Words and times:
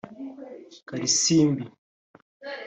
Karisimbi 0.87 1.63